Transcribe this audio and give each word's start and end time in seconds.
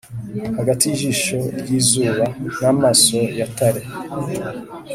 hagati 0.57 0.83
y'ijisho 0.85 1.37
ry'izuba 1.61 2.25
n'amaso 2.61 3.19
ya 3.39 3.47
tale, 3.57 3.81